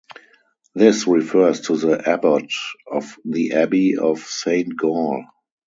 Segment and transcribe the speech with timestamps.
[0.73, 2.51] This refers to the abbot
[2.91, 5.23] of the Abbey of Saint Gall.